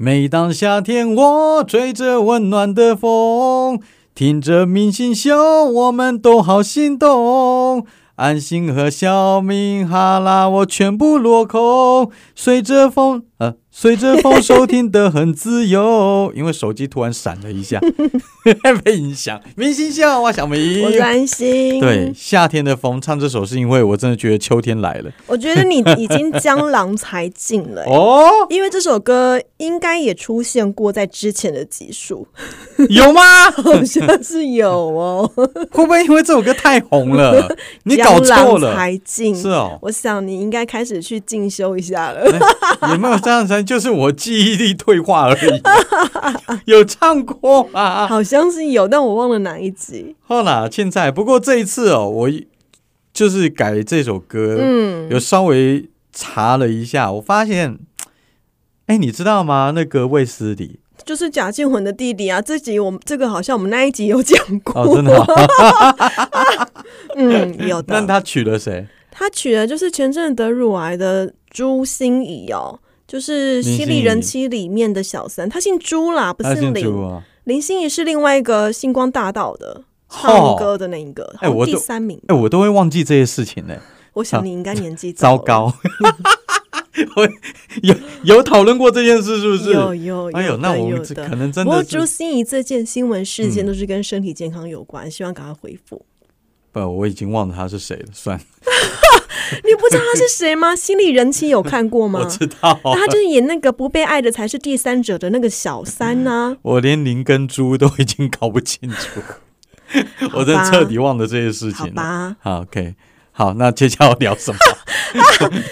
[0.00, 3.80] 每当夏天，我吹着温暖的风，
[4.14, 7.84] 听着明星秀，我们都好心动。
[8.14, 16.32] 安心和小明哈拉，我全部落空，随着风，呃，随着风收听得很自由。
[16.34, 17.80] 因为手机突然闪了一下，
[18.84, 19.40] 被影响。
[19.56, 21.80] 明星笑，哇，小明，我担心。
[21.80, 25.10] 对，夏天的风唱这首是因为我真的觉得秋天来了。
[25.26, 32.26] 我觉得你已经江郎才尽了 哦，因为这首歌应该也出现过在之前的集数，
[32.90, 33.50] 有吗？
[33.50, 35.30] 好像是有哦。
[35.70, 37.56] 会不会因为这首歌太红了？
[37.84, 39.78] 你搞错了，才进是哦。
[39.82, 42.24] 我想你应该开始去进修一下了。
[42.90, 45.62] 有没有这样才就是我记忆力退化而已？
[46.64, 48.06] 有唱过啊？
[48.06, 50.16] 好像是有，但我忘了哪一集。
[50.22, 52.30] 好啦，现在不过这一次哦，我
[53.12, 57.78] 就是改这首歌，嗯，有稍微查了一下，我发现，
[58.86, 59.72] 哎，你知道吗？
[59.74, 60.80] 那个卫斯理。
[61.04, 65.22] 就是贾静雯的弟弟啊，这集我们这个好像我们那一集有讲过，真的。
[67.14, 67.92] 嗯，有的。
[68.00, 68.86] 那他娶了谁？
[69.10, 76.86] 他娶了就是前阵得乳癌的朱心怡哦，就是《犀利人妻》里面的小三，他姓朱啦，不是林。
[77.44, 82.20] 林心怡是另外一个星光大道的唱歌的那一个，哎，我第三名。
[82.26, 83.74] 哎，我都会忘记这些事情呢。
[84.12, 85.72] 我想你应该年纪 糟糕。
[87.82, 89.72] 有有讨论过这件事是不是？
[89.72, 91.64] 有有哎呦，那我们可能真的。
[91.64, 96.04] 不过朱心怡这件新闻事件都是跟身体健康有关，希望赶快恢复。
[96.72, 98.44] 不，我已经忘了他是谁了，算了。
[99.64, 100.76] 你不知道他是谁吗？
[100.76, 102.20] 心理人妻有看过吗？
[102.22, 106.56] 我知道，他就是演那个不被爱的才是第三者的那个小三呢。
[106.62, 109.20] 我连林跟猪都已经搞不清楚，
[110.34, 111.86] 我真彻底忘了这些事情。
[111.86, 112.94] 好吧，好，OK。
[113.38, 114.58] 好，那接下来聊什么？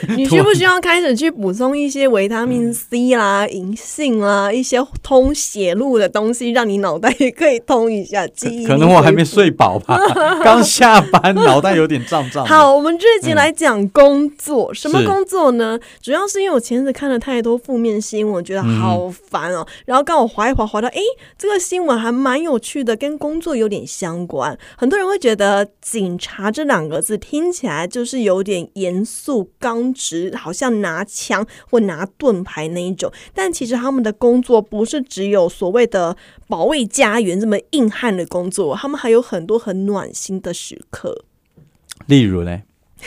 [0.16, 8.64] 你需不需要开始去补充一些维他命 C 啦、银杏啦，一些通血路的东西，让你脑袋也可以通一下记忆？
[8.68, 9.98] 可能我还没睡饱吧，
[10.44, 12.46] 刚下班，脑袋有点胀胀。
[12.46, 15.76] 好，我们这集来讲工作，什么工作呢？
[16.00, 19.66] 主要是因为我前阵子看了太多负面新闻，觉得好烦哦。
[19.86, 21.00] 然后刚我划一划，划到哎，
[21.36, 24.56] 这个新闻还蛮有趣的，跟工作有点相关。
[24.78, 27.55] 很多人会觉得“警察”这两个字听。
[27.56, 33.10] 起来就是有点严肃、刚直，好像拿枪或拿盾牌那一种。
[33.32, 36.14] 但其实他们的工作不是只有所谓的
[36.48, 41.24] 保卫家园这么硬汉的工作，他们还有很多很暖心的时刻。
[42.06, 42.60] 例如呢？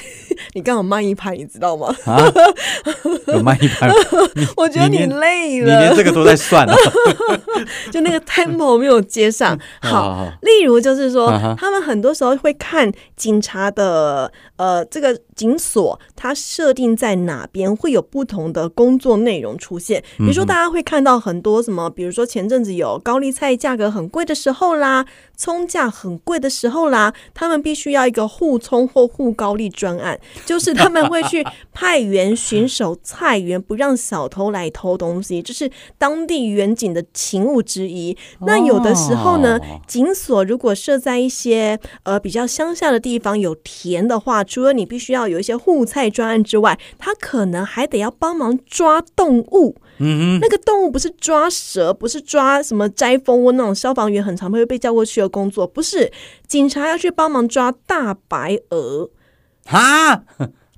[0.54, 1.94] 你刚好慢一拍，你知道吗？
[2.06, 2.18] 啊，
[3.28, 3.90] 有慢一拍。
[4.58, 6.76] 我觉得你累了，你连这个都在算了，
[7.92, 9.58] 就那个 tempo 没有接上。
[9.82, 15.20] 好，例如就是说，他们很多时候会看警察的呃这个。
[15.40, 25.06] 警所它设定在哪边会有不同的工作内容出现，比如说大家会看到很多什么，比如说前阵子有高丽菜价格很贵的时候啦，
[25.38, 38.18] 葱价很贵的时候啦，他们必须要一个护葱或护高丽专案， 就是他们会去派员巡守菜园，不让小偷来偷东西，这是当地远景的勤务之一。
[38.42, 39.58] 那有的时候呢，
[39.88, 49.76] 警所如果设在一些呃比较乡下的地方有田的话，除了你必须要有一些护菜专案之外，他可能还得要帮忙抓动物。
[50.02, 56.12] 嗯那个动物不是抓蛇，不是抓什么摘蜂窝那种消防员很常会被叫过去的工作，不是
[56.48, 59.10] 警察要去帮忙抓大白鹅
[59.66, 60.24] 啊，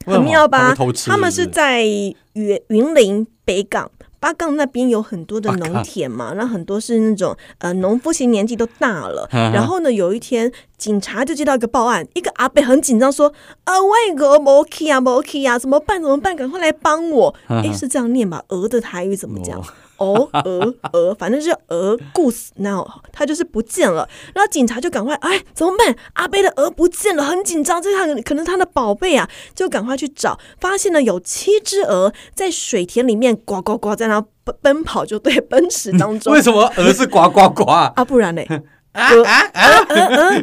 [0.05, 0.73] 很妙吧？
[1.05, 3.91] 他们是在云云林北港。
[4.21, 9.27] 八杠那边有很多的农田嘛，那很多是那种呃农夫，其实年纪都大了。
[9.31, 13.33] 然后呢，有一天警察就接到一个报案，一个阿伯很紧张说
[13.65, 15.99] ：“啊，外国摩 key 啊，摩 key 啊，怎么办？
[15.99, 16.35] 怎么办？
[16.35, 18.43] 赶快来帮我！”哎，是这样念吧？
[18.49, 19.59] 鹅的台语怎么讲？
[19.59, 19.63] 哦，
[20.43, 25.95] 鹅鹅， 反正是鹅故事，然后他就是不见了，然后警察就赶快，哎，怎么办？
[26.13, 36.33] 阿贝的鹅不见了，很紧张，这他可能他的宝贝啊，就赶快去找，发现了有七只鹅在水田里面呱呱呱在那奔奔跑，就对，奔驰当中。
[36.33, 38.03] 为什么鹅是呱呱呱啊？
[38.03, 38.47] 不然嘞？
[38.93, 39.85] 啊啊啊！
[39.87, 39.95] 鹅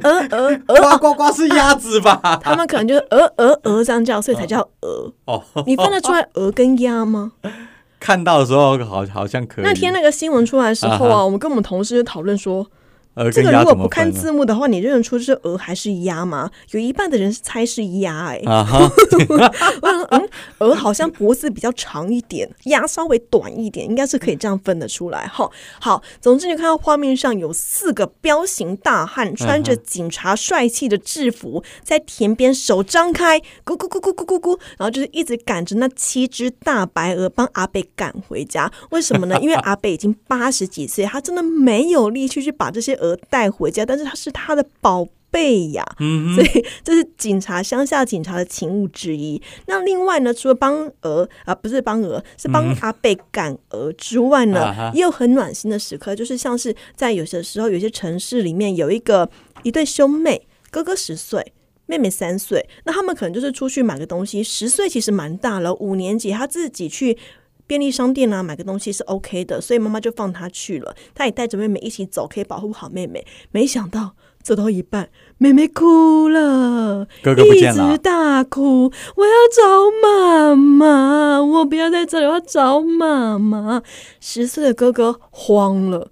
[0.09, 2.41] 鹅鹅鹅呱呱呱是鸭子吧？
[2.43, 5.13] 他们可能就是鹅鹅鹅这样叫，所以才叫鹅。
[5.27, 7.33] 哦，你分得出来鹅跟鸭吗？
[8.01, 9.65] 看到的时候，好好像可以。
[9.65, 12.67] 那天那个新闻出来的时候啊，我们跟我们同事就讨论说，
[13.33, 16.51] 这个如果不看字幕的话，你认得出是鹅还是鸭吗？
[16.71, 18.41] 有一半的人是猜是鸭，哎，
[20.11, 20.29] 嗯，
[20.59, 25.27] 鹅好像脖子比较长一点，鸭稍微短一点，应该是可以这样分得出来。
[25.27, 25.51] 哈，
[25.81, 38.71] 好，总之你看到画面上有四个彪形大汉，穿着警察帅气的制服，在田边手张开，咕咕咕咕咕咕咕，然后就是一直赶着那七只大白鹅，帮阿北赶回家。
[38.91, 39.39] 为什么呢？
[39.41, 45.85] 因为阿北已经八十几岁，他真的没有力气去把这些鹅带回家，但是他是他的宝贝呀，
[46.35, 49.41] 所以这是警察乡下警察的勤务之一。
[49.67, 59.29] 那另外呢，除了帮鹅啊，不是帮鹅，是帮阿贝赶鹅之外呢，也有很暖心的时刻，就是像是在有些时候，有些城市里面有一个
[59.63, 61.53] 一对兄妹，哥哥十岁，
[61.85, 67.19] 妹妹三岁，那他们可能就是出去买个东西，十岁其实蛮大了，五年级他自己去。
[67.69, 70.97] 便利商店啊，买个东西是 OK 的，所以妈妈就放他去了。
[71.15, 73.25] 他也带着妹妹一起走，可以保护好妹妹。
[73.53, 78.91] 没想到走到一半，妹妹哭了，哥哥不见了，一直大哭。
[79.17, 83.83] 我要找妈妈，我不要在这里，我要找妈妈。
[84.19, 86.11] 十岁的哥哥慌了，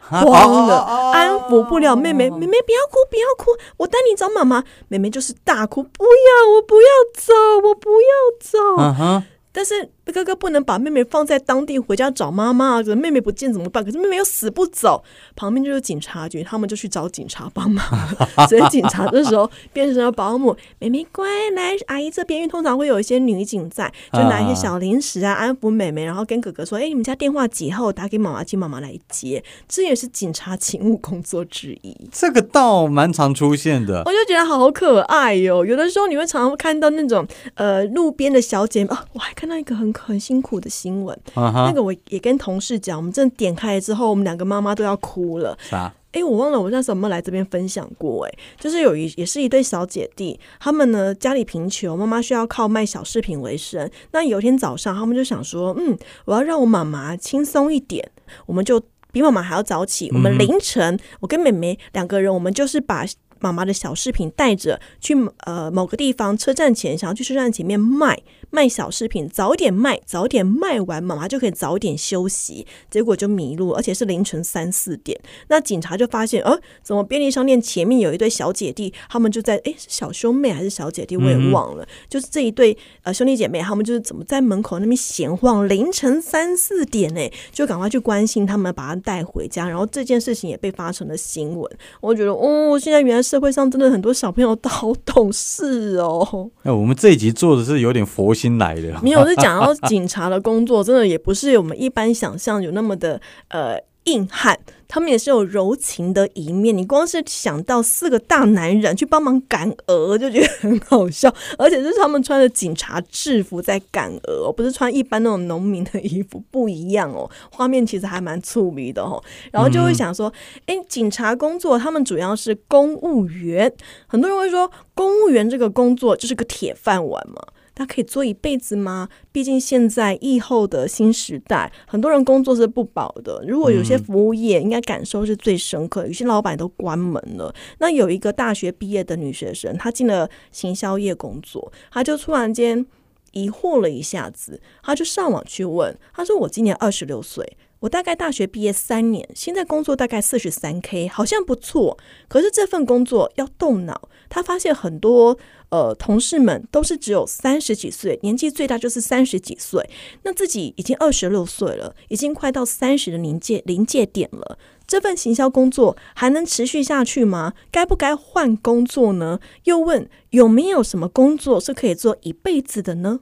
[0.00, 0.76] 慌了，
[1.14, 2.28] 安抚不了妹妹。
[2.28, 4.62] 妹妹不要哭，不要哭，我带你找妈妈。
[4.88, 7.32] 妹妹就是大哭，不要，我不要走，
[7.66, 8.06] 我不要
[8.38, 9.22] 走。
[9.50, 9.90] 但是。
[10.12, 13.84] 哥哥不能把妹妹放在当地回家找妈妈，可是妹妹不见怎么办？
[13.84, 15.02] 可是妹妹又死不走，
[15.36, 17.84] 旁边就是警察局，他们就去找警察帮忙。
[18.48, 27.92] 所以警察这时候变成了保姆，妹妹乖，来阿姨这边，因为通常会有一些女警在，就拿一些小零食啊安抚妹妹，然后跟哥哥说：“哎，你们家电话几号？
[27.92, 31.94] 打给妈妈，请妈妈来接。”这也是警察勤务工作之一。
[32.10, 35.66] 这个倒蛮常出现的，我就觉得好可爱哟。
[35.66, 37.26] 有的时候你会常常看到那种
[37.56, 39.92] 呃路边的小姐啊，我还看到一个很。
[40.00, 45.56] 很辛苦的新闻，那个我也跟同事讲，我们真的点开了之后，我们两个妈妈都要哭了。
[45.60, 45.92] 啥？
[46.12, 48.26] 哎，我忘了我那时候有没有来这边分享过？
[48.26, 53.88] 哎，就是有一也是一对小姐弟，他们呢家里贫穷，妈妈需要靠卖小饰品为生。
[54.12, 58.10] 那有一天早上，他们就想说，嗯，我要让我妈妈轻松一点，
[58.46, 60.10] 我们就比妈妈还要早起。
[60.12, 63.04] 我们凌晨，我跟妹妹两个人，我们就是把。
[63.40, 65.14] 妈妈的小饰品带着去
[65.44, 68.20] 呃某个地方车站前，想要去车站前面卖
[68.50, 72.66] 卖小饰品，早点卖，早点卖完，妈妈就可以早点休息。
[72.90, 75.18] 结果就迷路，而且是凌晨三四点。
[75.48, 81.86] 那警察就发现，呃，怎么便利商店前面有一对小姐弟，他们就在哎是小兄妹还是小姐弟，我也忘了。
[82.08, 87.20] 就是这一对呃兄弟姐妹，他们就是怎么在门口那边闲晃，凌晨三四点呢，
[87.52, 89.68] 就赶快去关心他们，把他带回家。
[89.68, 91.70] 然后这件事情也被发成了新闻。
[92.00, 93.27] 我觉得哦，现在原来是。
[93.28, 96.50] 社会上真的很多小朋友都好懂事哦。
[96.62, 103.76] 那我们这一集做的是有点佛心来的，没有是讲到警察的工作，真的也不是我们一般想象有那么的呃。
[104.04, 106.76] 硬汉，他们也是有柔情的一面。
[106.76, 111.32] 你光是想到四个大男人去帮忙赶鹅，就觉得很好笑。
[111.58, 117.30] 而且是他们穿着警察制服在赶鹅，不是穿一般那种农民的衣服，不一样哦。
[117.50, 119.22] 画面其实还蛮粗迷的哦。
[119.52, 120.32] 然后就会想说，
[120.66, 123.72] 哎，警察工作，他们主要是公务员。
[124.06, 127.42] 很多人会说，公务员这个工作就是个铁饭碗嘛。
[127.78, 129.08] 他可以做一辈子吗？
[129.30, 133.40] 毕竟现在疫后的新时代，很多人工作是不保的。
[133.46, 136.04] 如果有些服务业，应该感受是最深刻。
[136.04, 137.54] 有些老板都关门了。
[137.78, 142.84] 那有一个大学毕业的女学生，她进了行销业工作，她就突然间
[143.30, 151.96] 疑惑了一下子，她就上网去问，她说：“我今年二十六岁。”我大概大学毕业三年，现在工作大概四十三 K，好像不错。
[152.26, 155.38] 可是这份工作要动脑，他发现很多
[155.68, 159.88] 呃同事们都是只有三十几岁，年纪最大就是三十几岁。
[160.24, 164.58] 那自己已经二十六岁了，已经快到三十的临界临界点了。
[164.86, 167.52] 这份行销工作还能持续下去吗？
[167.70, 169.38] 该不该换工作呢？
[169.64, 173.20] 又问有没有什么工作是可以做一辈子的呢？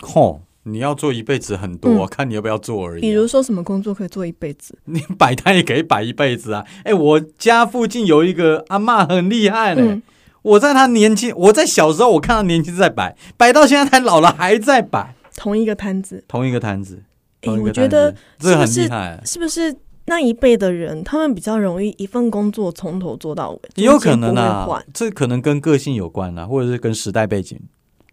[0.00, 0.42] 吼。
[0.70, 3.00] 你要做一辈子很多，看你要不要做而已。
[3.00, 4.76] 比如说什么工作可以做一辈子？
[4.86, 6.64] 你摆摊也可以摆一辈子啊！
[6.84, 10.00] 哎，我家附近有一个阿妈很厉害嘞，
[10.42, 17.02] 我在她年轻，我在小时候我看她年轻在摆，摆到现在她老了还在摆同一个摊子，同一个摊子。
[17.42, 19.74] 哎，我觉得这很厉害，是不是
[20.06, 23.60] 那一辈的人，他们比较容易一份工作从头做到尾？
[23.76, 27.58] 也有可能啊，这可能跟个性有关啊，或者是跟时代背景。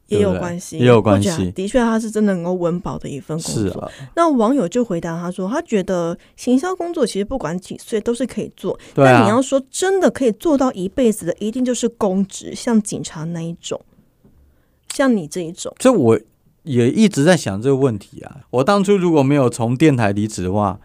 [0.07, 1.51] 也有关系，也有关系。
[1.51, 3.91] 的确，他是真的能够温饱的一份工作。
[4.15, 13.81] 那网友就回答他说：“他觉得行销工作其实不管几岁都是可以做，但你要说真的可以做到一辈子的，一定就是公职，像警察那一种，
[14.93, 16.19] 像你这一种。”这我
[16.63, 18.41] 也一直在想这个问题啊。
[18.51, 20.79] 我当初如果没有从电台离职的话，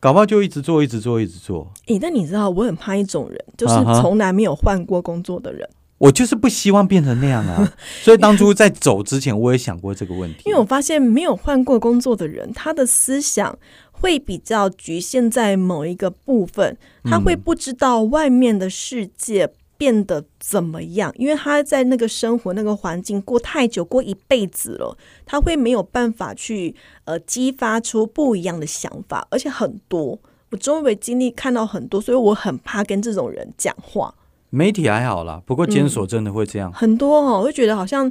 [0.00, 1.72] 搞不好就一直做，一直做，一直做。
[1.86, 5.68] 诶，但你知道，我很怕一种人，就是从来没有换过工作的人。
[5.98, 10.42] 我就是不希望变成那样啊， 所以当初在走之前，我也想过这个问题。
[10.46, 13.58] 因为我发现没有换过工作的人，他的思想
[13.90, 26.76] 会比较局限在某一个部分，他会不知道外面的世界变得怎么样，因为他在那个生活那个环境过太久，过一辈子了，他会没有办法去
[27.06, 30.16] 呃激发出不一样的想法，而且很多
[30.50, 34.14] 我周围经历看到很多，所以我很怕跟这种人讲话。
[34.50, 38.10] 媒体还好啦，不过监所真的会这样很多哦，会觉得好像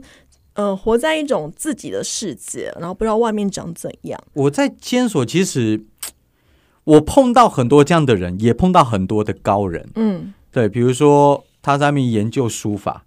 [0.53, 4.19] 呃活在一种自己的世界，然后不知道外面长怎样。
[4.33, 5.83] 我在监所其实
[6.83, 9.89] 我碰到很多这样的人，也碰到很多的高人。
[9.95, 13.03] 嗯，对，比如说他在那边研究书法。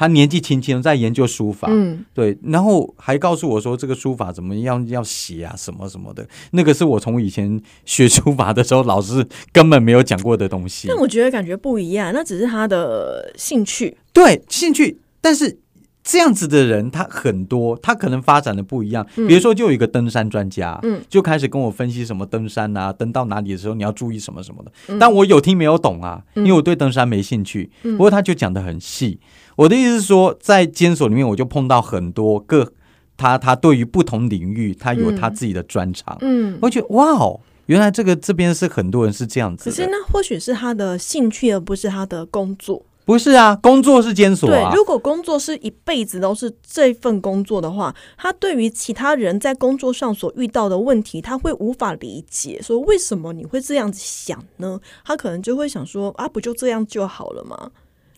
[0.00, 10.88] 他年纪轻轻在研究书法，嗯，对，然后还告诉我说这个书法怎么样要写啊，什么什么的，那个是我从以前学书法的时候老师根本没有讲过的东西。
[10.88, 14.98] 但我觉得感觉不一样，那只是他的兴趣，对，兴趣。
[15.20, 15.58] 但是
[16.02, 19.06] 这样子的人他很多，他可能发展的不一样。
[19.14, 24.98] 比如说，就有一个登山专家，嗯，就开始跟我分析什么登山啊，登到哪里的时候你要注意什么什么的。
[24.98, 27.70] 但我有听没有懂啊，因为我对登山没兴趣。
[27.82, 29.20] 不过他就讲的很细。
[29.60, 32.72] 我的意思是说，在监所里面，我就碰到很多个
[33.18, 36.16] 他，他对于不同领域，他有他自己的专长。
[36.22, 39.68] 嗯，我觉得哇哦，原来这个这边是很多人是这样子。
[39.68, 42.82] 可是那或许是他的兴趣，而不是他的工作。
[43.04, 44.70] 不是啊，工作是监所啊。
[44.70, 52.58] 对，如果工作是一辈子都是这份工作的话，他对于其他人在工作上所遇到的问题，他会无法理解。
[52.62, 54.80] 说为什么你会这样子想呢？
[55.04, 57.70] 他可能就会想说啊，不就这样就好了吗？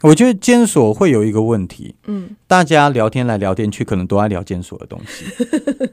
[0.02, 5.24] 我觉得监所会有一个问题，嗯，大家聊天来聊天去，可能都爱聊监所的东西。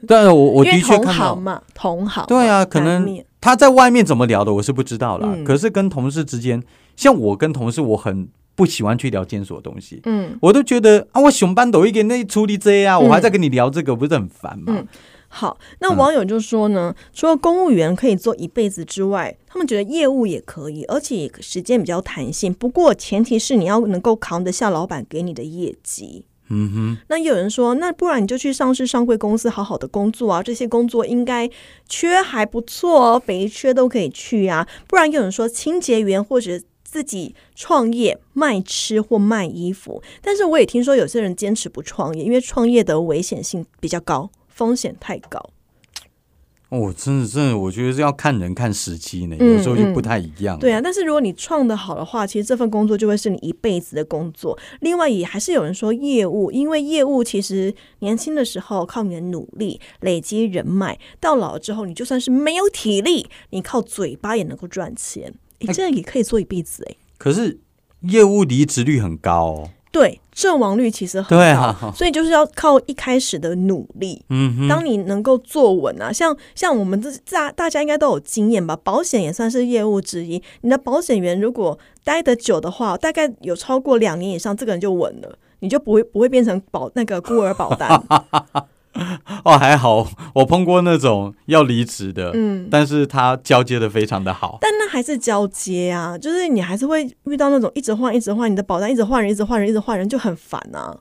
[0.06, 5.36] 但我我 的确看到嘛，同行对啊，可能他在外面怎么聊的，我是不知道了。
[5.44, 6.62] 可是跟同事之间，
[6.96, 10.00] 像我跟同事，我很不喜欢去聊监所的东西。
[10.04, 14.82] 嗯，我都觉得啊，我熊班抖一点那处理这啊，我还在跟你聊这个，不是很烦吗？
[15.32, 22.52] 好，那网友就说呢，除了公务员可以做一辈子之外，他们觉得业务也可以，而且时间比较弹性。
[22.52, 26.26] 不过前提是你要能够扛得下老板给你的业绩。
[26.48, 26.98] 嗯哼。
[27.08, 31.48] 那有人说，那不然你就去上市上柜公司好好的工作啊，这些工作应该
[31.88, 34.66] 缺还不错，哦，肥缺都可以去啊。
[34.88, 44.28] 不然有人说清洁员或者自己创业卖吃或卖衣服，但是我也听说有些人坚持不创业，因为创业的危险性比较高。
[44.60, 45.40] 风险太高，
[46.68, 50.58] 哦，真的，真的，我觉得是要看人看时机呢，有时候就不太一样。
[50.58, 54.58] 对啊，但是如果你创的好的话，其实这份工作就会是你一辈子的工作。
[54.80, 65.32] 另外，也还是有人说业务，因为业务其实年轻的时候靠你的努力累积人脉，到老了之后，你就算是没有体力，你靠嘴巴也能够赚钱。
[65.60, 66.96] 你这样也可以做一辈子哎。
[67.16, 67.58] 可是
[68.02, 69.70] 业务离职率很高哦。
[69.90, 74.24] 对，阵亡率其实很高，所以就是要靠一开始的努力。
[74.30, 78.74] 嗯，当你能够坐稳啊，像像我们这大大家应该都有经验吧？
[78.82, 80.42] 保险也算是业务之一。
[80.62, 88.02] 你的保险员如果待得久的话，大概有超过两年以上，这个人就稳了，你就不会不会变成保那个孤儿保单。
[89.44, 100.98] 哦，还好，我碰过那种要离职的，嗯，但是他交接的非常的好，但那还是交接啊，就是你还是会遇到那种一直换一直换，你的保单一直换人，一直换人，一直换人就很烦啊，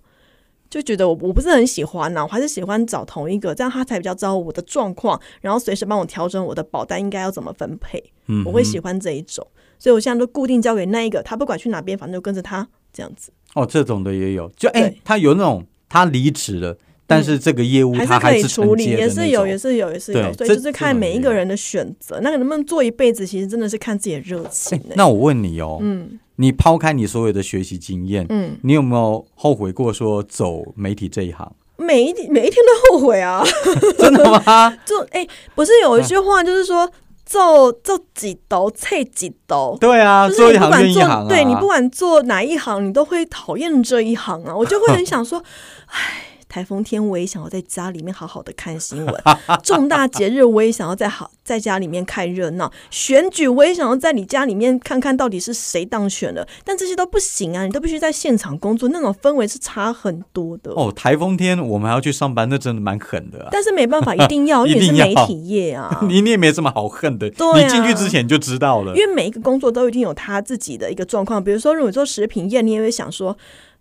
[0.69, 9.45] 就觉得我我不是很喜欢呐，我还是喜欢找同一个，这样他才比较知道我的状况，然后随时帮我调整我的保单应该要怎么分配，嗯，我会喜欢这一种，
[9.79, 13.31] 所以我现在都固定交给那一个，他不管去哪边，反正就跟着他这样子。
[13.55, 16.77] 哦，这种的也有，就哎，他有那种他离职了。
[17.09, 22.19] 但是这个业务它还是处理，也是有，也是有，也是有，所以就是看每一个人的选择。
[22.21, 24.79] 那个能不能做一辈子，其实真的是看自己的热情。
[24.93, 31.51] 那我问你哦，嗯，你抛开你所有的学习经验，嗯，你有没有后悔过说走媒体这一行？
[31.77, 33.43] 每一每一天都后悔啊！
[33.97, 34.77] 真的吗？
[34.85, 36.87] 就哎，不是有一句话，就是说
[37.25, 39.75] 做做几斗，菜几斗。
[39.81, 41.27] 对啊，做一行怨一行。
[41.27, 44.55] 对你不管做哪一行，你都会讨厌这一行啊！
[44.55, 45.41] 我就会很想说，
[45.89, 46.25] 唉。
[46.49, 49.15] 台风天，我也想要在家里面好好的看新闻；
[49.63, 56.47] 重大节日，我也想要在好在家里面看热闹；选举，我也想要在你家里面看看到底是谁当选了。
[56.65, 60.71] 但这些都不行啊，你都必须在现场工作，那种氛围是差很多的。
[60.71, 63.47] 哦，台风天我们还要去上班，那真的蛮狠的。
[63.51, 65.99] 但是没办法，一定要， 因为是媒体业啊。
[66.07, 68.95] 你 你也没什么好恨的，对你进去之前就知道了。
[68.95, 73.37] 因为每一个工作都一定有他自己的一个状况，比如说，如果做食品业，你也会想说。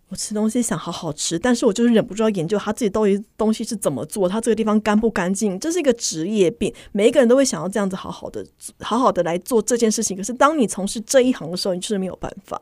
[0.09, 6.73] 我吃东西想好好吃，但是我就是忍不住要研究他自己到底东西是怎么做，他这个地方干不干净，这是一个职业病。
[6.91, 8.43] 每一个人都会想要这样子好好的、
[8.79, 10.17] 好好的来做这件事情。
[10.17, 12.59] 可是当你从事这一行的时候，你就是没有办法。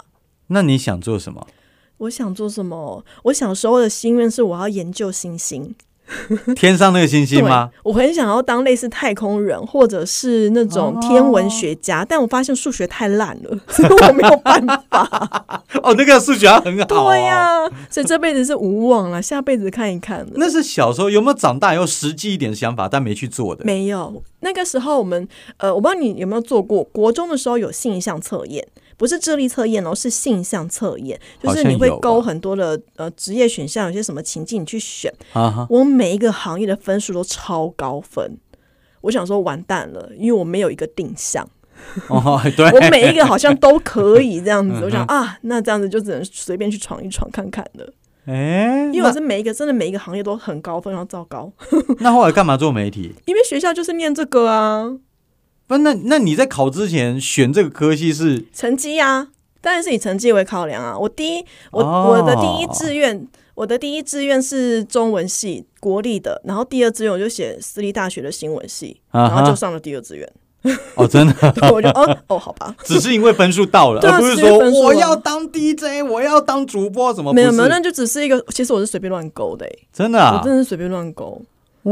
[0.48, 1.48] 那你想做什么？
[2.00, 3.04] 我想做什么？
[3.24, 5.74] 我小时候的心愿是我要研究星星。
[6.56, 7.70] 天上那个星星吗？
[7.84, 15.64] 我很想要当类似太空人，或者是那种天文学家，但我发现数学太烂了， 所以我没有办法。
[15.84, 17.60] 哦，那个数学很好，对呀，
[17.90, 20.26] 所以这辈子是无望了，下辈子看一看。
[20.36, 23.66] 那是小时候有没有长大以后实际一点想法，但没去做的？
[23.66, 24.24] 没有。
[24.42, 28.66] 那个时候我们呃，我不知道你有没有做过，国中的时候有性向测验。
[28.98, 35.14] 不是智力测验哦，是性向测验，就是你会勾很多的呃职业选项，有些什么情境你去选。
[35.70, 38.38] 我每一个行业的分数都超高分，
[39.02, 41.48] 我想说完蛋了，因为我没有一个定向。
[42.08, 44.84] 哦， 对，我每一个好像都可以这样子。
[44.84, 47.94] 我想啊，那这样子就只能随便去闯一闯看看了。
[48.26, 51.52] 哎，因为我是每一个真的每一个行业都很高分，然后糟糕。
[52.02, 53.14] 那后来干嘛做媒体？
[53.26, 54.92] 因为学校就是念这个啊。
[55.68, 59.28] 不，那那你在考之前选这个科系是成绩啊？
[59.60, 60.98] 当然是以成绩为考量啊。
[60.98, 70.32] 我第一，我我的第一志愿，我的第一志愿是中文系国立的，然后第二志愿我就写私立大学的新闻系，然后就上了第二志愿。
[70.96, 71.54] 哦，真的？
[71.72, 81.42] 我就哦哦，好吧， 只是因为分数到了，而不是说我要当 DJ，我要当主播，什么没有没有，那就只是一个，其实我是随便乱勾的，真的，我真的是随便乱勾。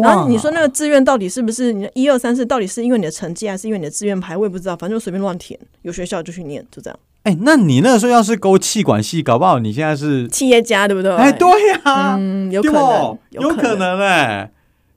[0.02, 4.36] 然后你说那个志愿到底是不是你一二三四到底是因为你的成绩还是因为你的志愿排？
[4.36, 7.00] 我也不知道，反正就随便乱填，有学校就去念，就这样。
[7.24, 11.16] 哎，那你那个时候要是勾气管系，搞不好你现在是企业家，对不对？
[11.16, 14.52] 哎，对呀，嗯，有可能，有可能哎。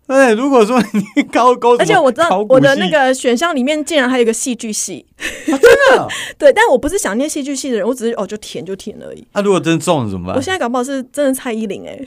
[0.08, 0.82] 对，如果说
[1.16, 5.04] 你高高，而且我知道我的那个选项里面竟然还有一个戏剧系，
[5.46, 6.08] 真的？
[6.38, 9.22] 对，但我不是想念戏剧系的人，我只是哦就填就填而已。
[9.34, 10.34] 那如果真中了怎么办？
[10.36, 12.00] 我现在搞不好是真的蔡依林哎，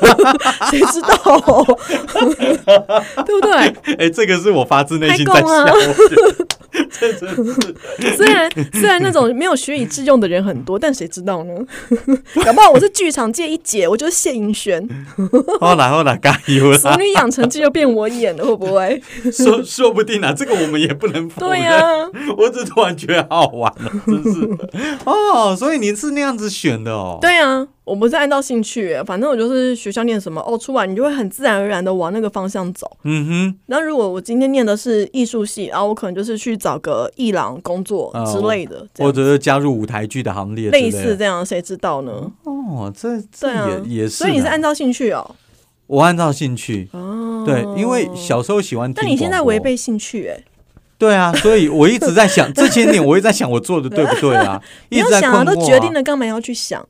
[0.72, 1.08] 谁知道？
[3.24, 3.52] 对不对？
[3.98, 5.66] 哎，这个是我发自内心在笑。
[6.90, 11.54] 这真是，虽然虽然那种没有学以致用的人很多，但谁知道呢？
[12.44, 14.88] 搞不好我是剧场界一姐，我就是谢盈萱。
[15.60, 16.78] 好哪好哪加油了！
[16.78, 19.00] 熟女养成记就变我演了，会不会？
[19.32, 21.60] 说说不定啊，这个我们也不能否认。
[21.60, 21.80] 对呀，
[22.36, 24.48] 我只突然觉得好玩了，真是。
[25.04, 27.18] 哦，所以你是那样子选的哦？
[27.20, 27.66] 对呀。
[27.84, 32.90] 我不是按照兴趣，反正我就是学校念什么哦，出来你就会很自然而然的往那个方向走。
[33.02, 33.58] 嗯哼。
[33.66, 42.32] 那如果我今天念的是艺术系，然后我可能就是去找个艺廊工作之类的，或者是加入舞台剧的行列，类似这样，谁知道呢？
[42.44, 44.10] 哦，这这也也是。
[44.10, 45.36] 所以你是按照兴趣哦？
[45.86, 48.90] 我按照兴趣哦，对，因为小时候喜欢。
[48.94, 50.42] 但你现在违背兴趣哎？
[50.96, 54.58] 对啊，所以我一直在想这些年，我一直在想我做的对不对啊？
[54.88, 56.88] 你要想啊，都决定了，干嘛要去想？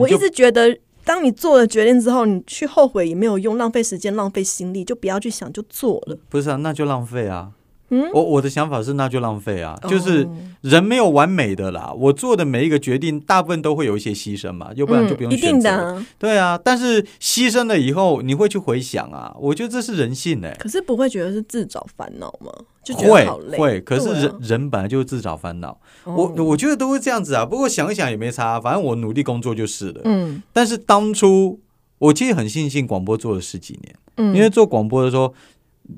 [0.00, 6.18] 我一直觉得，当你做了决定之后，你去后悔也没有用，浪费时间、浪费心力，就不要去想，就做了。
[6.28, 7.52] 不是啊，那就浪费啊。
[7.92, 10.24] 嗯，我我的想法是，那就浪费啊，就是
[10.60, 11.92] 人没有完美的啦。
[11.92, 16.00] 我做的每一个决定，大部分都会有一些牺牲嘛，要不然就不用选择。
[16.16, 19.34] 对啊，但是牺牲了以后，你会去回想啊。
[19.40, 20.56] 我觉得这是人性哎。
[20.60, 22.52] 可是不会觉得是自找烦恼吗？
[22.82, 23.58] 就觉得好累。
[23.58, 25.78] 会，可是人人本来就是自找烦恼。
[26.04, 27.44] 我我觉得都会这样子啊。
[27.44, 30.00] 不过想一想也没差，反正我努力工作就是了。
[30.04, 30.42] 嗯。
[30.52, 31.60] 但是当初
[31.98, 35.34] 我其实很庆幸广播做了十几年，嗯，因为做广播的时候。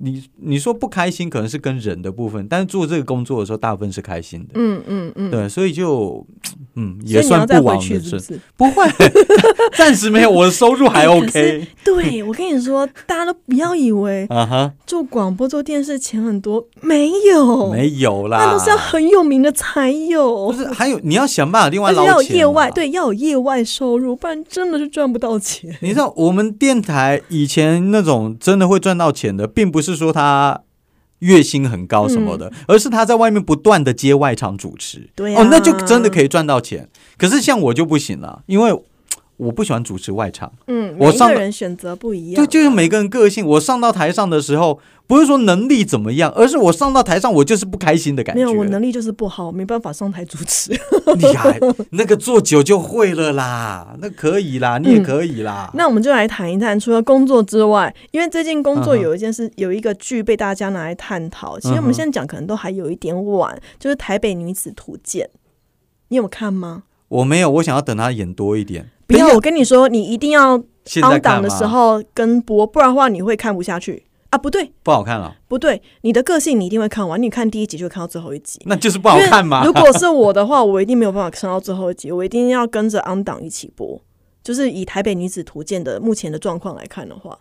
[0.00, 4.52] 你你说不开心，可能是跟人的部分，但是做这个工作的时候，大部分是开心的。
[4.54, 6.26] 嗯嗯嗯，对，所以就
[6.74, 8.20] 嗯也算不枉人生。
[8.56, 8.84] 不会，
[9.78, 11.66] 暂时没有，我的收入还 OK。
[11.84, 20.48] 对，我跟你说，大家都不要以为啊哈，做广播做电视钱很多，没有，没有啦，那都是要很有名的才有。
[20.48, 25.72] 不是，还有你要想办法另外捞钱，要有业外，对，要有业外收入，不然真的是赚不到钱。
[25.80, 29.92] 你知道，我们电台以前那种真的会赚到钱的，并不是。
[29.92, 30.58] 是说他
[31.22, 36.88] 月薪很高什么的，而是他在外面不断的接外场主持，对哦，那就真的可以赚到钱。
[37.18, 38.82] 可是像我就不行了，因为。
[39.36, 43.44] 我不喜欢主持外场，嗯，每个人选择不一样，对，就是每个人个性。
[43.46, 48.44] 我上到台上的时候，不是说能力怎么样，而是我上到台上，我就是不开心的感觉。
[48.44, 50.70] 没有，我能力就是不好，没办法上台主持。
[51.18, 51.58] 厉害，
[51.90, 55.70] 那个做久就会了啦，那可以啦，你也可以啦。
[55.74, 61.58] 那我们就来谈一谈，除了工作之外，因为最近工作有一件事，有一个剧被大家拿来探讨。
[61.58, 65.28] 其实我们现在讲可能都还有一点晚，就是《台北女子图鉴》，
[66.08, 66.84] 你有看吗？
[67.12, 68.88] 我没有，我想要等他演多一点。
[69.06, 70.62] 不要，我跟你说，你一定要
[71.00, 74.38] 当档的时候跟播，不然的话你会看不下去啊！
[74.38, 75.36] 不对，不好看了。
[75.46, 79.62] 不对，你的个性你一定会看完，你看第一集就会看到最后一集，那就是不好看嘛？
[79.62, 84.00] 如果是我的话，我一定没有办法看到最后一集，我一定要跟着安档一起播。
[84.42, 87.38] 就是以台北女子图鉴的目前的状况来看的话，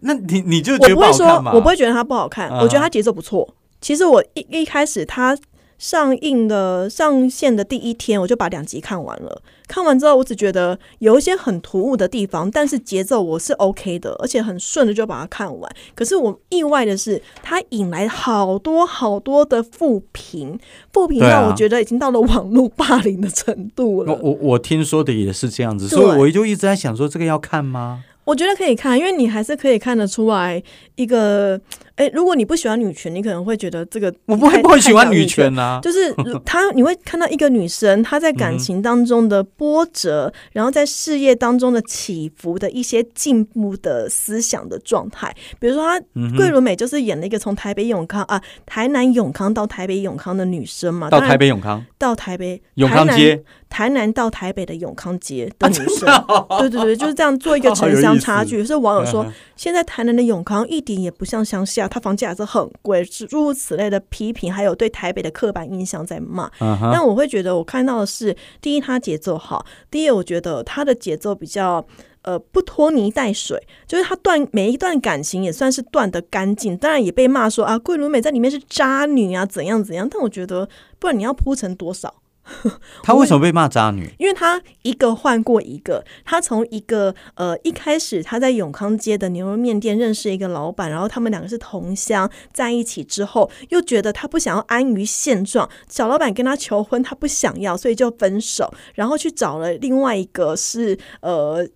[0.00, 3.56] 那你你就觉得我不会说，我不会觉得它不好看，嗯我觉得它节奏不错。
[3.80, 5.36] 其实我一一开始它
[5.80, 9.40] 上映的上线的第一天，我就把两集看完了。
[9.66, 15.72] 看完之后，我只觉得有一些很突兀的地方，但是节奏我是 OK 的，而且很顺的就把它看完。
[15.94, 20.58] 可是我意外的是，它引来好多好多的负评，
[20.92, 24.18] 负评让我觉得已经到了网络霸凌的程度我了。
[24.22, 28.04] 我我听说的也是这样子，所以我就一直在想说，这个要看吗？
[28.24, 30.62] 我觉得可以看，因为你还是可以看得出来
[30.94, 31.58] 一个，
[32.00, 36.10] 哎，如果你不喜欢女权，你可能会觉得这个我不会不会喜欢女，权啊，就是
[36.46, 45.30] 她你会看到一个女生她在感情当中的波折，然后在事业当中的起伏的一些进步的思想的状态。
[45.58, 46.00] 比如说，她
[46.38, 51.84] 桂纶镁就是演了一个从台北永康啊台南永康到台北永康的女生嘛，到台北永康？
[51.98, 56.24] 到台北永康街，啊台南到台北的永康街的女生，
[56.58, 58.64] 对对对，就是这样做一个城乡差距。
[58.64, 66.50] 是网友说嗯，现在台南的永康一点也不像乡下，它房价还是很贵，诸如此类的批评，还有对台北的刻板印象在骂。
[66.58, 71.84] 但我会觉得，我看到的是，第一，它节奏好；第二，我觉得它的节奏比较。
[72.22, 80.06] 呃，不拖泥带水，就是他断每一段感情也算是断的干净，当然也被骂说啊，桂纶镁在里面是渣女啊，怎样怎样。
[80.06, 82.19] 但我觉得，不然你要铺成多少？
[83.02, 84.12] 他为什么被骂渣女？
[84.18, 101.68] 因为他一个换过一个，他从一个呃一开始他在永康街的牛肉面店认识一个老板，然后他们两个是同乡，在一起之后又觉得他不想要安于现状，小老板跟他求婚，他不想要，所以就分手，然后去找了另外一个是呃。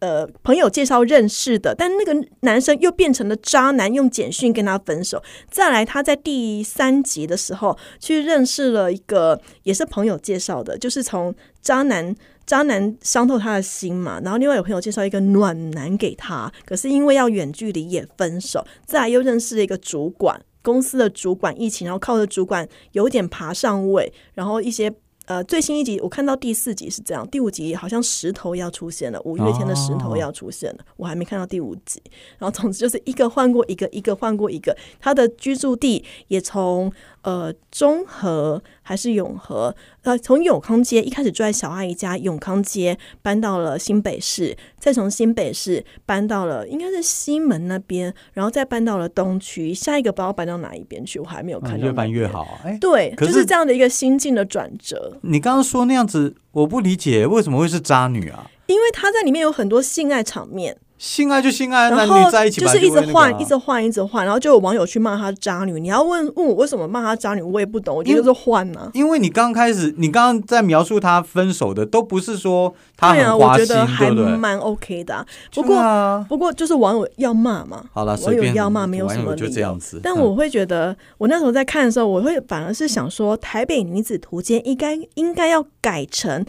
[0.00, 5.20] 呃，朋友介绍认识的，但那个男生又变成了渣男，用简讯跟他分手。
[5.50, 12.14] 再来，他在第三集的时候去认识了一个也是朋友介绍的，就是从渣男
[12.46, 18.64] 渣男伤透他的心嘛，然后另外有朋友介绍一个暖男给他，可是因为要远距离也分手。
[18.86, 24.94] 再来又认识了一个主管，公司的主管一起，然后靠着主管有点爬上位，然后一些。
[25.28, 32.02] 呃，最新一集我看到第四集是这样，第五集好像石头要出现了，五月天的石头要出现了，我还没看到第五集。
[32.38, 36.90] 然后总之就是一个换过一个，一个换过一个，他的居住地也从
[37.22, 52.26] 呃中和还是永和，呃从永康街一开始住在小阿姨家，永康街搬到了新北市，再从新北市搬到了应该是西门那边，然后再搬到了东区，下一个不知道搬到哪一边去，我还没有看到、嗯越搬越。
[52.26, 52.58] 好。
[52.64, 58.50] 哎，对，可就是是这样的一个心境的转折，你刚刚说那样子，我不理解为什么会是渣女啊？
[58.66, 65.78] 因为她在里面有很多性爱场面，性爱就性爱，男女在一起就是一直换，一直直换，一直换，然后就有网友去骂他渣女。
[65.78, 74.36] 你要问问我为什么骂他渣女，我也不懂，我觉得就是换呢、因为你刚开始，你刚刚在描述他分手的，都不是说他对啊，很花心，我觉得还对？
[74.36, 80.00] 蛮 OK 的啊、不对过，啊，不过就是网友要骂嘛，好了，网友随便要骂没有什么理由这样子。
[80.02, 86.44] 但我会觉得，我那时候在看的时候，我会反而是想说，《台北女子图鉴》应该应该要改成《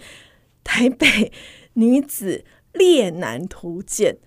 [0.63, 1.31] 台北
[1.73, 4.17] 女子猎男图鉴》。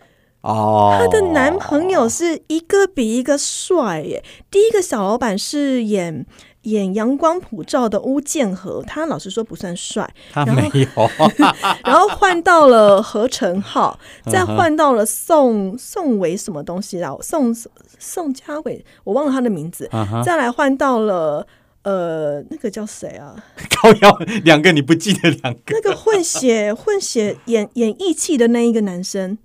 [0.43, 4.23] 哦，她的男朋友是一个比一个帅耶。
[4.51, 6.27] 第一个小老板是演
[6.63, 10.09] 演《阳光普照》的巫建和，他老实说不算帅。
[10.33, 11.11] 他没有，
[11.85, 13.99] 然后 换到了何成浩，
[14.31, 17.17] 再换到了宋宋伟什么东西啊？
[17.21, 17.55] 宋
[17.99, 19.91] 宋家伟，我忘了他的名字。
[20.25, 21.47] 再来换到了
[21.83, 23.35] 呃，那个叫谁啊？
[23.83, 25.75] 高腰 两个你不记得两个？
[25.75, 29.37] 那个混血混血演演义气的那一个男生，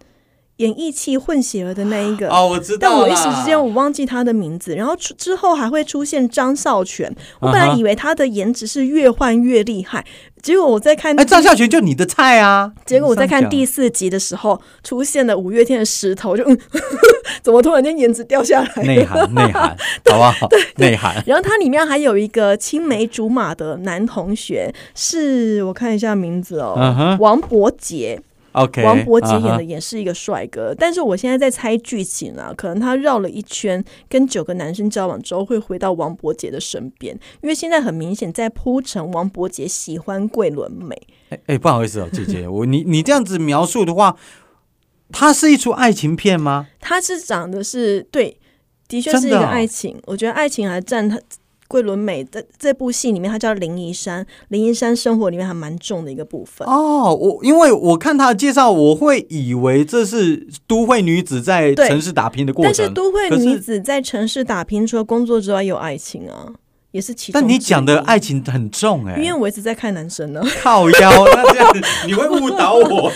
[0.58, 2.30] 演义气混血儿的那一个。
[2.30, 10.06] 哦，我知道，但我一时之间我忘记他的名字，然后出之后还会出现张孝全，我本来以为他的颜值是越换越厉害，
[10.41, 12.72] 结果我在看哎，张孝全就你的菜啊！
[12.86, 16.58] 结果我在看第四集的时候，出现了五月天的石头，就嗯，
[17.43, 19.06] 怎么突然间颜值掉下来内？
[19.06, 19.78] 涵内涵，
[20.10, 20.50] 好不好？
[20.78, 28.20] 内涵然后它里面还有一个青梅竹马的男同学，是我看一下名字哦嗯王伯杰。
[28.58, 40.96] ，OK，王伯杰演的也是一个帅哥，但是我现在在猜剧情啊，可能他绕了一圈，跟九个男生交往之后会回到王伯杰的身边，因为现在很明显在铺陈王伯杰喜欢桂纶镁。
[41.30, 44.15] 哎哎，不好意思哦，姐姐，我你你这样子描述的话，
[45.12, 46.67] 它是一出爱情片吗？
[46.80, 48.39] 它是讲的是对，
[48.88, 50.00] 的确是一个爱情。
[50.06, 51.20] 我觉得爱情还占他
[51.67, 56.67] 桂纶镁在这部戏里面，她叫林怡珊，林怡珊生活里面还蛮重的一个部分。
[56.67, 62.73] 哦，我因为我看他的介绍，我会以为这是都会女子在城市打拼的过程。
[62.75, 66.53] 但是都会女子在城市打拼，除了工作之外，有爱情啊，
[66.97, 67.39] 也是其中。
[67.39, 70.41] 但你讲的爱情很重哎，因为我一直在看男生呢。
[70.62, 73.12] 靠腰，那这样子你会误导我。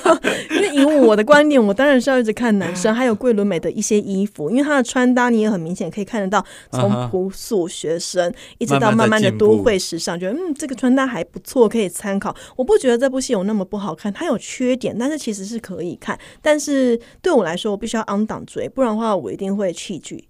[0.50, 12.34] 因为以我的观点，我当然是要一直看男生，还有桂纶镁的一些衣服，因为他的穿搭你也很明显可以看得到，从朴素学生一直到慢慢的都会时尚，觉得嗯这个穿搭还不错，可以参考。
[12.56, 16.18] 我不觉得这部戏有那么不好看，它有缺点，但是其实是可以看。
[16.40, 20.26] 但是对我来说，我必须要昂档追，不然的话我一定会弃剧。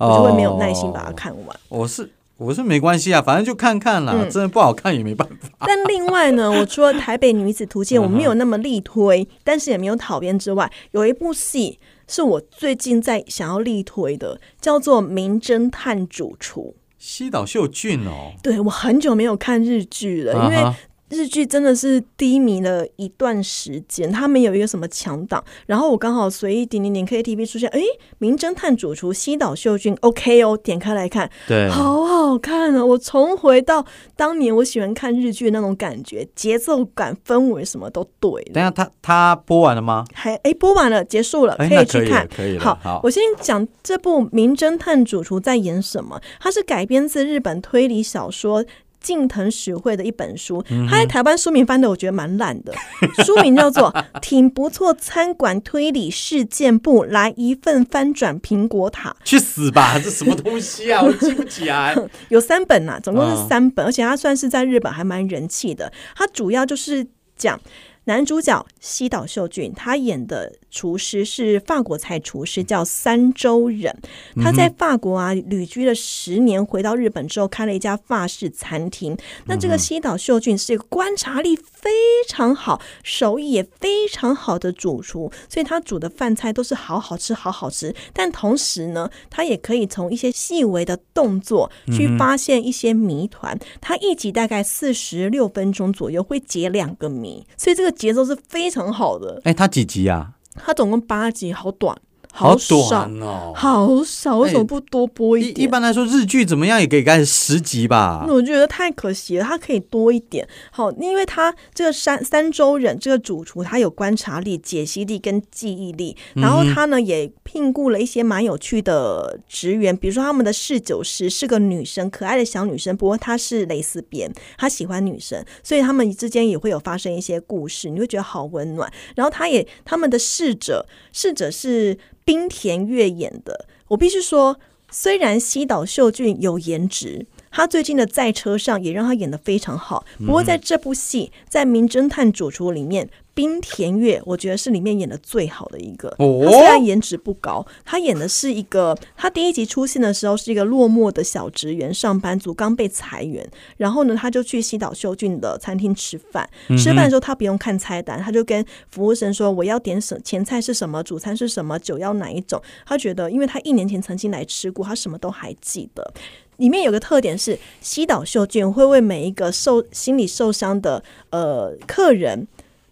[0.00, 1.56] 我就会没有耐心把它看完。
[1.68, 2.08] 我是
[2.38, 5.48] 我是没关系啊，反正就看看啦，真的不好看也没办法。
[5.66, 16.76] 但另外呢， 我除了《台北女子图鉴》，我没有那么力推，但是也没有讨厌之外，有一部戏是我最近在想要力推的，叫做《名侦探主厨》。
[16.96, 20.72] 西岛秀俊哦，对我很久没有看日剧了，因为。
[21.10, 27.80] 日剧真的是低迷了一段时间，他们有一个什么强档，然后我刚好随意点点点 KTV 出现，哎，
[28.18, 32.84] 名侦探主厨西岛秀俊，OK 哦，点开来看，对，好好看啊！
[32.84, 33.84] 我重回到
[34.16, 38.42] 当年我喜欢看日剧那种感觉，节奏感、氛围什么都对。
[38.52, 40.04] 等下，他他播完了吗？
[40.12, 42.28] 还哎，播完了，结束了，可以去看。
[42.28, 48.64] 可以好，我先讲这部名侦探主厨在演什么，它是改编自日本推理小说。
[49.00, 52.72] 近藤史惠的一本书，他在台湾书名翻的我觉得蛮烂的，
[53.24, 59.98] 书名叫做《挺不错餐馆推理事件簿》，来一份翻转苹果塔，去死吧！
[59.98, 61.02] 这什么东西啊？
[61.02, 61.96] 我记不起来。
[62.28, 65.92] 有三本呐，总共是三本，而且它算是在日本还蛮人气的。
[66.14, 67.06] 它主要就是
[67.36, 67.60] 讲。
[68.04, 73.94] 男主角西岛秀俊，他演的厨师是法国菜厨师，叫三周忍。
[74.42, 79.16] 他在法国啊旅居了十年，回到日本之后开了一家法式餐厅。
[79.46, 81.90] 那这个西岛秀俊是一个观察力非
[82.26, 87.94] 常好、手艺也非常好的主厨，所以他煮的饭菜都是好好吃、好好吃。
[88.14, 93.58] 但同时呢，他也可以从一些细微的动作去发现一些谜团。
[93.80, 97.98] 他一集大概四十六分钟左右，会解两个谜，所以这个。
[97.98, 99.40] 节奏是非常好的。
[99.42, 100.34] 哎，他几集啊？
[100.58, 101.96] 它总共八集，好短。
[102.38, 105.66] 好短哦，好少，为什么不多播一点？
[105.66, 108.24] 一般来说，日剧怎么样也可以盖十集吧。
[108.28, 110.46] 我觉得太可惜了，它可以多一点。
[110.70, 128.88] 好，因为他这个三三周人这个主厨，他有观察力、解析力跟记忆力，然后他呢也聘雇了一些蛮有趣的职员，比如说他们的侍酒师是个女生，可爱的小女生，不过她是蕾丝边，她喜欢女生，所以他们之间也会有发生一些故事，你会觉得好温暖。
[129.16, 131.98] 然后他也他们的侍者，侍者是。
[132.28, 134.60] 冰田月演的，我必须说，
[134.90, 137.24] 虽然西岛秀俊有颜值，
[137.58, 140.06] 他最近的在车上也让他演的非常好。
[140.24, 143.10] 不过在这部戏，在《名侦探主厨》里面。
[143.34, 146.12] 冰田月，我觉得是里面演的最好的一个。
[146.18, 153.48] 他虽然颜值不高，他演的是一个，他第一集出现的时候是一个落寞的小职员上班族，刚被裁员。
[153.76, 156.50] 然后呢，他就去西岛秀俊的餐厅吃饭。
[156.76, 166.12] 吃饭的时候，他不用看菜单，他就跟服务生说：“我要点什前菜是什么，主餐是什么，酒要哪一种。”他觉得，因为他一年前曾经来吃过，他什么都还记得。
[166.58, 172.46] 里面有个特点是，西岛秀俊会为每一个受心理受伤的呃客人。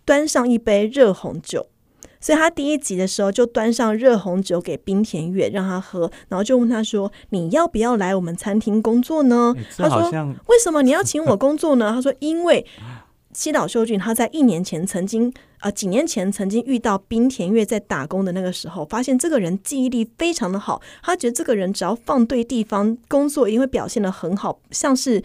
[0.06, 1.66] 端上一杯热红酒，
[2.20, 10.08] 所以他第一集的时候就端上热红酒给冰田月让他喝，然后就问他说：“你要不要来我们餐厅工作呢？”他说
[10.46, 12.64] ：“为什么你要请我工作呢？”他说：“因为
[13.36, 25.22] 西岛秀俊他在一年前曾经呃几年前曾经遇到冰田月在打工的那个时候，发现这个人记忆力非常的好，他觉得这个人只要放对地方工作，一定会表现的很好，像是。”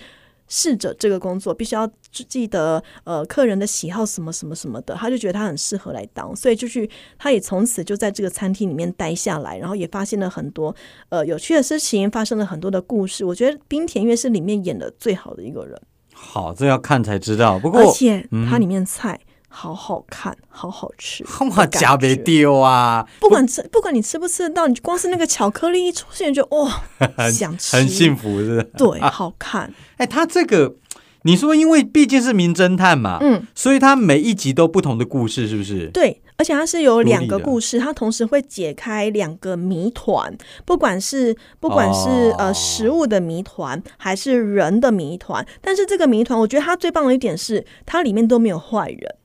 [0.54, 10.76] 侍者这个工作必须要记得呃客人的喜好什么什么什么的，他就觉得他很适合来当，所以就去他也从此就在这个餐厅里面待下来，然后也发现了很多
[11.08, 13.24] 呃有趣的事情，发生了很多的故事。
[13.24, 15.82] 我觉得冰田月是里面演的最好的一个人。
[16.22, 17.58] 好，这要看才知道。
[17.58, 19.20] 不过而且它里面菜。
[19.54, 21.26] 好好看，好好吃，
[21.58, 23.06] 哇，夹别丢啊！
[23.20, 26.82] 不管吃，不管你吃不吃得到，你光是那个巧克力一出现， 就哇，
[27.30, 28.64] 想吃，很幸福，是是？
[28.78, 29.74] 对，好看。
[29.98, 30.76] 哎，他这个，
[31.24, 35.88] 你说，因为毕竟是名侦探嘛，嗯，所以他每一集都不同的故事，是不是？
[35.90, 45.46] 对，而且它是有两个故事，它同时会解开两个谜团，不管是不管是呃食物的谜团，还是人的谜团。
[45.62, 49.16] 但是这个谜团，我觉得它最棒的一点是，它里面都没有坏人。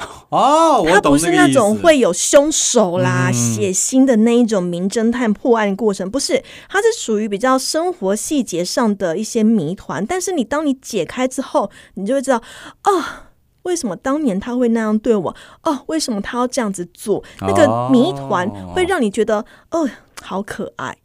[0.30, 10.06] 哦，他不是那种会有凶手啦、血腥的那一种名侦探破案过程，不是，它是属于比较生活细节上的一些谜团。
[10.06, 12.38] 但是你当你解开之后，你就会知道，
[12.84, 13.04] 哦，
[13.62, 15.36] 为什么当年他会那样对我？
[15.62, 17.22] 哦，为什么他要这样子做？
[17.40, 19.88] 那个谜团会让你觉得，哦，
[20.22, 20.96] 好可爱。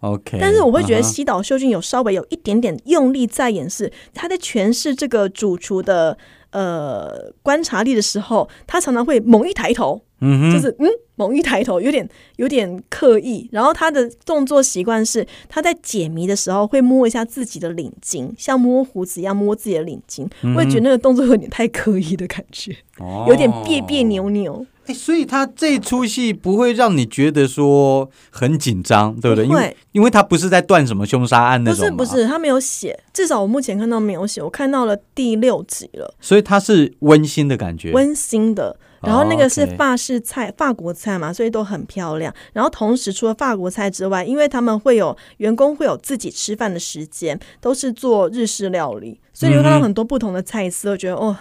[0.00, 6.16] OK，但是我会觉得西岛秀俊有稍微有一点点用力在掩饰他在诠释这个主厨的
[6.50, 13.48] 呃观察力的时候，他常常会猛一抬头，嗯哼，就是嗯猛一抬头，有点有点刻意。
[13.52, 20.26] 然后他的动作习惯是他在解谜的时候会摸一下自己的领巾，像摸胡子一样摸自己的领巾。
[20.54, 23.98] 我会觉得那个动作有点太刻意的感觉，哦有点别别。
[24.08, 24.64] 扭扭。
[24.86, 29.44] 哎，所以他这出戏不会让你觉得说很紧张，对不对？
[29.44, 34.40] 不因为因为他不是在断什么凶杀案那种不是不，是，他没有写，至少我目前看到没有写。
[34.40, 37.92] 我看到了第六集了，所以他是温馨的感觉。
[37.92, 38.78] 温馨的。
[39.02, 42.34] 然后那个是法式菜、法国菜嘛，所以都很漂亮。
[42.52, 51.36] 然后同时除了法国菜之外，因为他们会有员工会有自己吃饭的时间，都是做日式料理，所以你会看到很多不同的菜色，我觉得哦，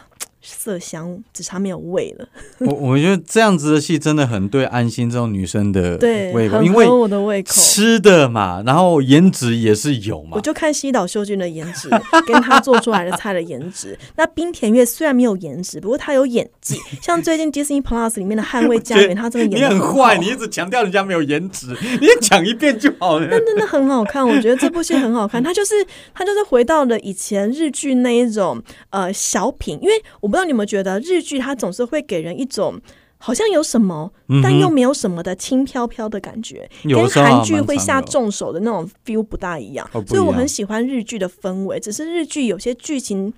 [0.55, 2.27] 色香只差没有味了。
[2.59, 7.53] 我我觉得这样子的戏真的很对安心这种女生的对，胃口，因为我的胃口。
[7.53, 10.41] 吃的嘛，然后颜值也是有嘛我。
[10.41, 11.89] 就看西岛秀俊的颜值，
[12.25, 13.97] 跟他做出来的菜的颜值。
[14.15, 16.77] 那冰田月虽然没有颜值，不过他有演技。
[17.01, 21.67] 像最近 Disney Plus 里面的《捍卫家园》，他真的你演你很坏，你一直强调人家没有颜值，
[21.99, 23.27] 你讲一遍就好了。
[23.29, 25.43] 但真的很好看，我觉得这部戏很好看。
[25.43, 25.73] 他就是
[26.13, 32.79] 他就是回到了以前日剧那一种呃小品，因为我不知道你们觉得日剧它总是会给人一种。
[33.19, 39.89] 好像有什么，但又没有什么的轻飘飘的感觉，跟韩剧会下重手的那种 feel 不大一样。
[40.05, 43.33] 所以我很喜欢日剧的氛围，只是日剧有些剧情。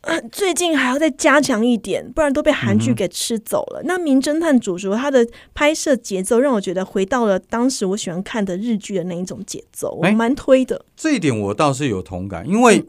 [0.00, 3.82] 呃， 最近还要再加强一点，不然都被韩嗯剧给吃走了。
[3.84, 10.82] 那《名侦探主厨》他的拍摄节奏让我觉得回到了当时我喜欢看的日剧的那一种节奏，我哎蛮推的。
[10.96, 12.82] 这一点我倒是有同感，因为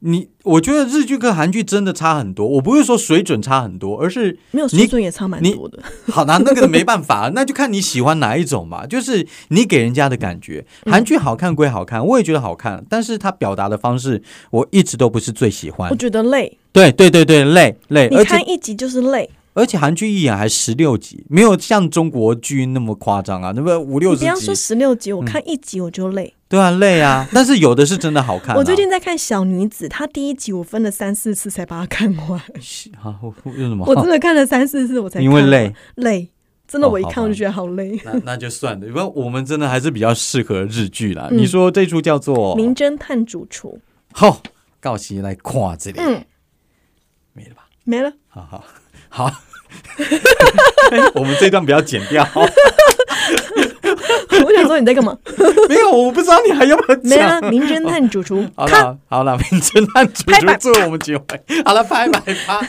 [0.00, 2.46] 你我觉得日剧跟韩剧真的差很多。
[2.46, 5.82] 我不是说水准差很多，而是没有水准也差蛮多的。
[6.12, 8.86] 好那那个没办法， 那就看你喜欢哪一种嘛。
[8.86, 15.96] 就是你给人家的感觉，嗯韩剧好看归好看，我也觉得好看，但是它表达的方式我一直都不是最喜欢我。
[15.96, 19.28] 觉得累，对对对对，累累，你看一集就是累。
[19.54, 26.34] 而且韩剧一演还十六集，没有像中国剧那么夸张啊，那么五六十你不要说集，十六集，我看一集我就累。
[26.48, 27.28] 对啊，累啊。
[27.34, 28.58] 但是有的是真的好看、啊。
[28.58, 32.40] 我最近在看《小女子》，她第一集我分了三四次才把它看完，
[33.02, 33.84] 啊，我我有什么？
[33.86, 36.28] 我真的看了三四次我才看因为累，累，
[36.66, 38.00] 真的我一看我就觉得好累。
[38.04, 41.28] 那那就算了，因为我们真的还是比较适合日剧啦。
[41.30, 43.78] 嗯你说这出叫做名侦探主厨，
[44.12, 44.40] 好，
[44.80, 46.24] 告期来看这里，嗯，
[47.34, 47.66] 没了吧？
[47.84, 48.12] 没了。
[48.28, 48.64] 好好
[49.10, 49.32] 好，
[51.14, 52.26] 我们这段不要剪掉，
[54.44, 55.16] 我想说你在干嘛？
[55.68, 57.40] 没有，我不知道你还要不要没讲。
[57.40, 58.66] 了，名侦探主厨，好。
[58.66, 61.22] 了好了，名侦探主厨做我们结尾，
[61.64, 62.60] 好了，拜拜吧。